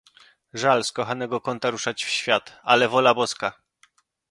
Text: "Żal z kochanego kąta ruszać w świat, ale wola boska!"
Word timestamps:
"Żal 0.53 0.83
z 0.83 0.91
kochanego 0.91 1.41
kąta 1.41 1.69
ruszać 1.69 2.03
w 2.03 2.09
świat, 2.09 2.59
ale 2.63 2.89
wola 2.89 3.13
boska!" 3.13 3.61